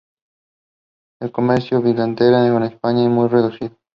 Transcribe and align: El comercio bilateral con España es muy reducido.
El 1.21 1.31
comercio 1.31 1.79
bilateral 1.79 2.51
con 2.51 2.63
España 2.63 3.03
es 3.03 3.09
muy 3.11 3.27
reducido. 3.27 3.77